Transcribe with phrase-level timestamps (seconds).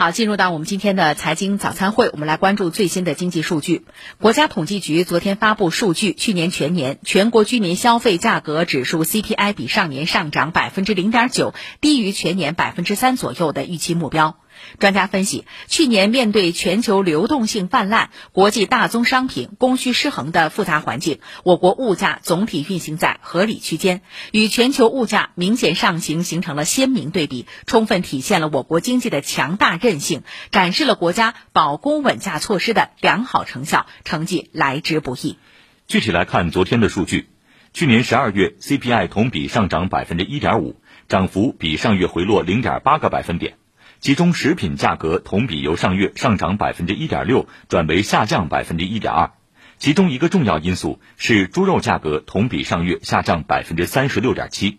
[0.00, 3.84] 好，进入到我们今天的财经早餐会，我们来关注最新的经济数据。
[4.18, 11.52] 国家统计局昨天发布数据，去年全年全国居民消费价格指数 CPI 比上年上涨百分之零点九，
[11.82, 14.38] 低于全年百分之三左右的预期目标。
[14.78, 24.02] 专家分析，去年面对全球流动性泛滥、国际大宗商品供需失衡的复杂环境，我国物价总体运行在合理区间，
[24.32, 35.38] 与全球物价明显上行形成了鲜明对比，充分体现了我国经济的强大韧性，展示了国家保供稳价措施的良好成效，成绩来之不易。
[35.86, 37.28] 具体来看昨天的数据，
[37.72, 43.59] 去年十二月 CPI 同比上涨百分之一点五，涨幅比上月回落零点八个百分点。
[44.00, 49.32] 其中，食品价格同比由上月上涨百分之一点六转为下降百分之一点二，
[49.76, 54.78] 其中一个重要因素是猪肉价格同比上月下降百分之三十六点七。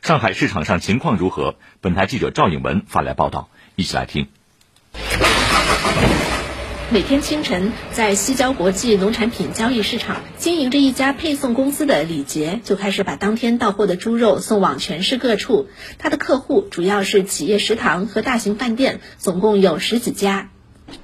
[0.00, 1.56] 上海市场上情况如何？
[1.80, 4.28] 本台记者赵颖文发来报道，一起来听。
[6.92, 15.68] 每天清晨，在西郊国际农产品交易市场，经营着一家配送公司的李杰就开始把当天到货的猪肉送往全市各处。
[15.96, 20.50] 他的客户主要是企业食堂和大型饭店，总共有十几家。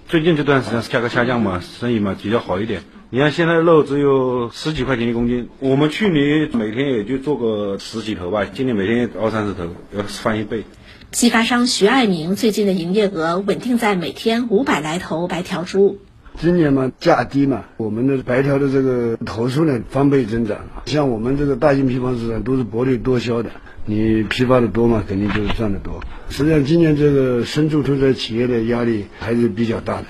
[0.06, 2.82] 最近这段时间价格下降嘛，生意嘛比较好一点。
[3.10, 9.64] 你看现在肉只有十几块钱一公斤，我们去年每天也就做个十几头吧，今年每天二三十头，
[9.96, 10.64] 要翻一倍。
[11.10, 15.96] 批发商徐爱明最近的营业额稳定在每天五百来头白条猪。
[16.38, 20.58] 今年嘛价低嘛，我们的白条的这个头数呢翻倍增长。
[20.84, 23.50] 像我们这个大型批发市场都是薄利多销的，
[23.86, 26.02] 你批发的多嘛，肯定就是赚的多。
[26.28, 30.04] 实际上今年这个生猪屠宰企业的压力还是比较大的。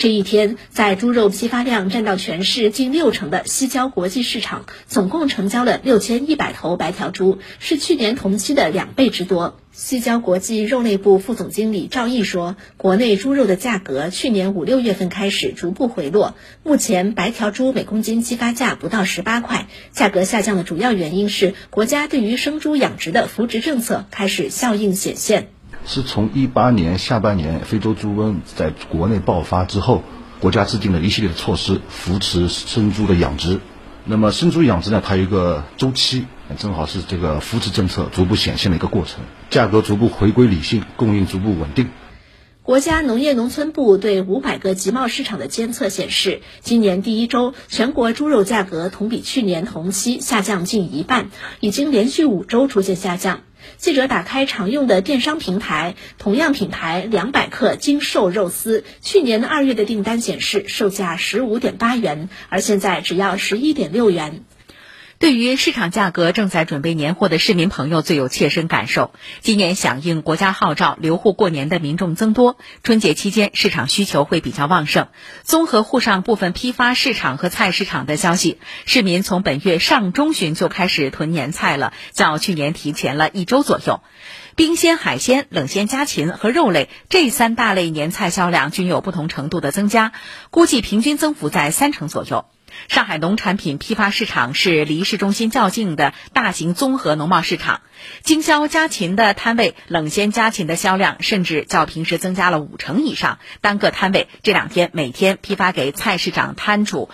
[0.00, 9.60] 这一天，在猪肉批发量占到全市近六成的西郊国际市场，总共成交了六千一百头白条猪，是去年同期的两倍之多。
[9.72, 19.68] 西郊国际肉类部副总经理赵毅说：“国内猪肉的价格去年五六月份开始逐步回落，目前白条猪每公斤批发价不到十八块。
[19.92, 25.48] 价格下降的主要原因是国家对于生猪养殖的扶植政策开始效应显现。”
[25.86, 30.02] 是从一八年下半年非洲猪瘟在国内爆发之后，
[30.40, 33.60] 国家制定了一系列的措施扶持生猪的养殖。
[34.04, 36.24] 那么生猪养殖呢，它有一个周期，
[36.58, 39.20] 正好是这个扶持政策逐步显现的一个过程，
[39.50, 41.88] 价格逐步回归理性，供应逐步稳定。
[42.62, 51.30] 国家农业农村部对五百个集贸市场的监测显示，今年第一周全国猪肉价格同比去年同期下降近一半，
[51.60, 53.40] 已经连续五周出现下降。
[53.76, 64.44] 记者打开常用的电商平台，同样品牌两百克精瘦肉丝，去年二月的订单显示售价十五点八元，而现在只要十一点六元。
[65.20, 69.12] 对于市场价格正在准备年货的市民朋友最有切身感受。
[69.42, 75.08] 今年响应国家号召留沪过年的民众增多，春节期间市场需求会比较旺盛。
[75.42, 84.00] 综合沪上部分批发市场和菜市场的消息，市民从本月上中旬就开始囤年菜了，较去年提前了一周左右。
[84.56, 90.12] 冰鲜海鲜、冷鲜家禽和肉类这三大类年菜销量均有不同程度的增加，
[90.48, 92.46] 估计平均增幅在三成左右。
[92.88, 97.82] 上海农产品批发市场是离市中心较近的大型综合农贸市场，
[98.22, 103.38] 经销家禽的摊位、冷鲜家禽的销量甚至较平时增加了五成以上。
[103.60, 107.10] 单个摊位这两天每天批发给菜市场摊主、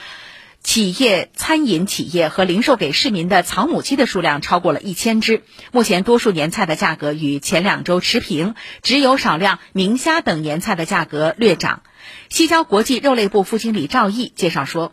[0.63, 5.43] 企业、餐饮企业和零售给市民的草母鸡的数量超过了一千只。
[5.73, 11.83] 目前多数年菜的价格与前两周持平，只有少量明虾等年菜的价格略涨。
[12.29, 14.93] 西郊国际肉类部副经理赵毅介绍说。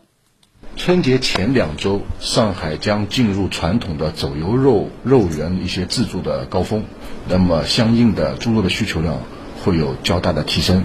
[0.76, 6.84] 春节前两周，上海将进入传统的走油肉肉源一些自助的高峰，
[7.30, 9.22] 那么相应的猪肉的需求量
[9.64, 10.84] 会有较大的提升。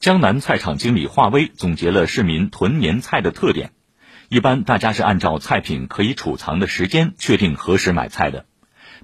[0.00, 3.70] 江南菜场经理华威总结了市民囤年菜的特点：
[4.28, 8.46] 一般大家是按照菜品可以储藏的时间确定何时买菜的。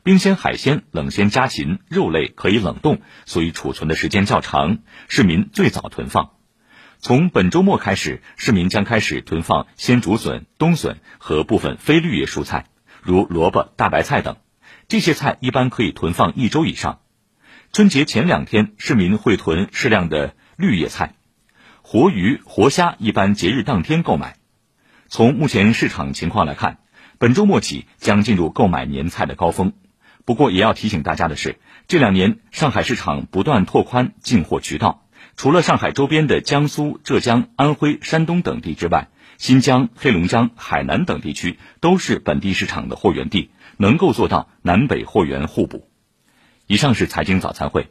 [0.02, 6.30] 冰鲜海鲜、冷鲜家禽、肉类可以冷冻，所以储存的时间较长，市民最早囤放。
[6.98, 12.66] 从本周末开始，市民将开始囤放鲜竹笋、冬笋和部分非绿叶蔬菜，
[13.02, 14.36] 如萝卜、大白菜等。
[14.88, 17.00] 这些菜一般可以囤放一周以上。
[17.72, 21.14] 春节前两天，市民会囤适量的绿叶菜，
[21.82, 24.36] 活鱼、活虾一般节日当天购买。
[25.08, 26.78] 从目前市场情况来看，
[27.18, 29.72] 本周末起将进入购买年菜的高峰。
[30.24, 35.05] 不过，也要提醒大家的是，这两年上海市场不断拓宽进货渠道。
[35.36, 45.90] 除了上海周边的江苏、浙江、安徽、山东等地之外，新疆、黑龙江、海南等地区都是本地市场的货源地，能够做到南北货源互补。
[46.66, 47.90] 以上是财经早餐会。